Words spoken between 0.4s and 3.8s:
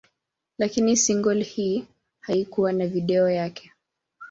Lakini single hii haikuwa na video yake.